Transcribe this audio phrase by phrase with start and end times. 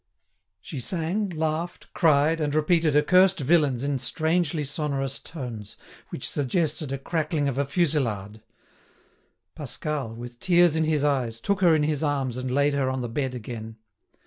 [0.61, 5.75] She sang, laughed, cried, and repeated "accursed villains!" in strangely sonorous tones,
[6.09, 8.41] which suggested a crackling of a fusillade.
[9.53, 13.01] Pascal, with tears in his eyes, took her in his arms and laid her on
[13.01, 13.75] the bed again.